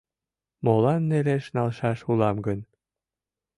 —Молан 0.65 1.01
нелеш 1.09 1.43
налшаш 1.55 1.99
улам 2.11 2.37
гын? 2.47 2.59